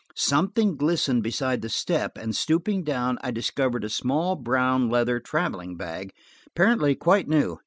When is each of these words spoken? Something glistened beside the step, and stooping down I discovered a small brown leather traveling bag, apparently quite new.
Something 0.15 0.77
glistened 0.77 1.21
beside 1.21 1.61
the 1.61 1.69
step, 1.69 2.17
and 2.17 2.35
stooping 2.35 2.81
down 2.83 3.19
I 3.21 3.29
discovered 3.29 3.83
a 3.83 3.89
small 3.89 4.35
brown 4.35 4.89
leather 4.89 5.19
traveling 5.19 5.77
bag, 5.77 6.11
apparently 6.47 6.95
quite 6.95 7.27
new. 7.27 7.59